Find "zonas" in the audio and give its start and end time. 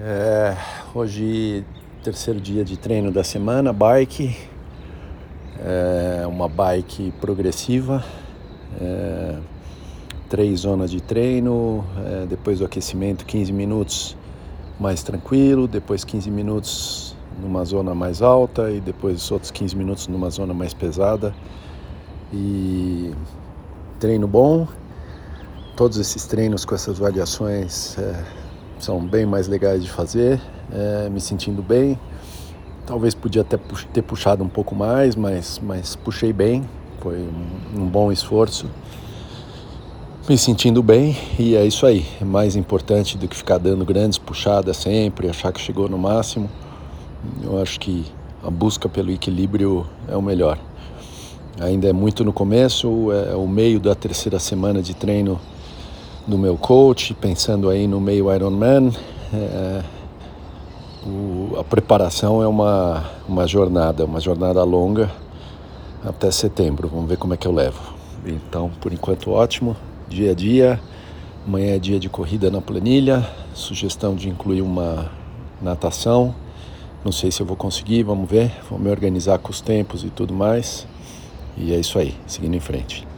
10.60-10.92